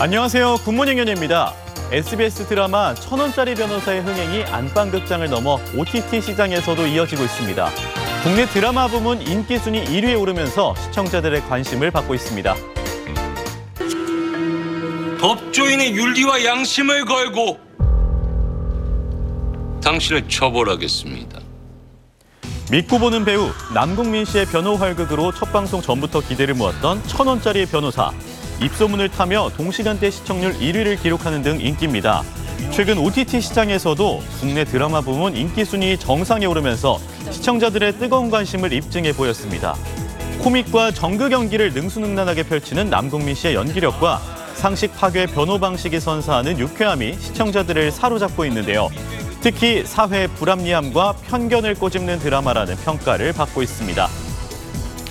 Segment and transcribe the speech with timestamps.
[0.00, 0.60] 안녕하세요.
[0.64, 1.52] 굿모닝 연예입니다.
[1.92, 7.68] SBS 드라마 천원짜리 변호사의 흥행이 안방극장을 넘어 OTT 시장에서도 이어지고 있습니다.
[8.22, 12.56] 국내 드라마 부문 인기 순위 1위에 오르면서 시청자들의 관심을 받고 있습니다.
[15.20, 17.58] 법조인의 윤리와 양심을 걸고
[19.84, 21.40] 당신을 처벌하겠습니다.
[22.70, 28.12] 믿고 보는 배우 남궁민 씨의 변호 활극으로 첫 방송 전부터 기대를 모았던 천원짜리 변호사.
[28.60, 32.22] 입소문을 타며 동시간대 시청률 1위를 기록하는 등 인기입니다.
[32.70, 36.98] 최근 OTT 시장에서도 국내 드라마 부문 인기 순위 정상에 오르면서
[37.30, 39.74] 시청자들의 뜨거운 관심을 입증해 보였습니다.
[40.42, 44.20] 코믹과 정극 연기를 능수능란하게 펼치는 남궁민 씨의 연기력과
[44.54, 48.90] 상식 파괴 변호 방식이 선사하는 유쾌함이 시청자들을 사로잡고 있는데요.
[49.40, 54.08] 특히 사회 불합리함과 편견을 꼬집는 드라마라는 평가를 받고 있습니다.